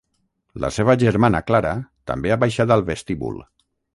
La 0.63 0.71
seva 0.77 0.95
germana 1.03 1.41
Clara 1.51 1.75
també 2.11 2.33
ha 2.33 2.39
baixat 2.47 2.75
al 2.79 2.85
vestíbul. 2.91 3.41